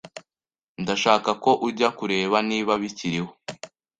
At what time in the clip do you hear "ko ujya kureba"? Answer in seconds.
1.43-2.37